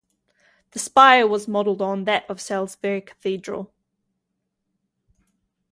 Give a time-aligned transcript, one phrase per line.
[0.71, 3.71] The spire was modelled on that of Salisbury Cathedral.